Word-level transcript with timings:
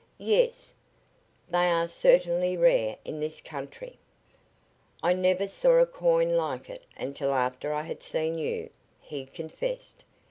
"Yes. 0.17 0.73
They 1.47 1.69
are 1.69 1.87
certainly 1.87 2.57
rare 2.57 2.97
in 3.05 3.19
this 3.19 3.39
country." 3.39 3.99
"I 5.03 5.13
never 5.13 5.45
saw 5.45 5.73
a 5.77 5.85
coin 5.85 6.35
like 6.35 6.71
it 6.71 6.87
until 6.97 7.31
after 7.31 7.71
I 7.71 7.83
had 7.83 8.01
seen 8.01 8.39
you," 8.39 8.71
he 8.99 9.27
confessed. 9.27 10.03